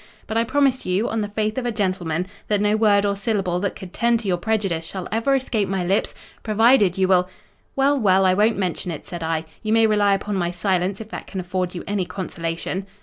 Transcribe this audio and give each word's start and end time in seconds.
But 0.25 0.35
I 0.35 0.43
promise 0.43 0.83
you, 0.83 1.07
on 1.07 1.21
the 1.21 1.27
faith 1.27 1.59
of 1.59 1.65
a 1.67 1.71
gentleman, 1.71 2.25
that 2.47 2.59
no 2.59 2.75
word 2.75 3.05
or 3.05 3.15
syllable 3.15 3.59
that 3.59 3.75
could 3.75 3.93
tend 3.93 4.19
to 4.21 4.27
your 4.27 4.37
prejudice 4.37 4.83
shall 4.83 5.07
ever 5.11 5.35
escape 5.35 5.67
my 5.69 5.83
lips, 5.83 6.15
provided 6.41 6.97
you 6.97 7.07
will—' 7.07 7.29
"'Well, 7.75 7.99
well, 7.99 8.25
I 8.25 8.33
won't 8.33 8.57
mention 8.57 8.89
it,' 8.89 9.05
said 9.05 9.21
I. 9.21 9.45
'You 9.61 9.73
may 9.73 9.85
rely 9.85 10.15
upon 10.15 10.35
my 10.37 10.49
silence, 10.49 11.01
if 11.01 11.09
that 11.09 11.27
can 11.27 11.39
afford 11.39 11.75
you 11.75 11.83
any 11.85 12.05
consolation. 12.05 12.87